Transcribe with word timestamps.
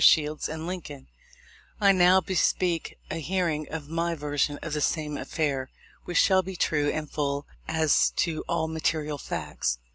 Shields 0.03 0.49
and 0.49 0.65
Lincoln, 0.65 1.09
I 1.79 1.91
now 1.91 2.21
bespeak 2.21 2.97
a 3.11 3.17
hearing 3.17 3.67
of 3.69 3.87
my 3.87 4.15
version 4.15 4.57
of 4.63 4.73
the 4.73 4.81
same 4.81 5.15
affair, 5.15 5.69
which 6.05 6.17
shall 6.17 6.41
be 6.41 6.55
true 6.55 6.89
and 6.89 7.07
full 7.07 7.45
as 7.67 8.09
to 8.15 8.43
all 8.49 8.67
mate 8.67 8.95
rial 8.95 9.19
facts. 9.19 9.77